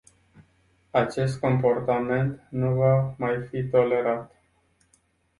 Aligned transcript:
Acest 1.01 1.39
comportament 1.39 2.47
nu 2.49 2.73
va 2.75 3.13
mai 3.17 3.37
fi 3.49 3.63
tolerat. 3.69 4.33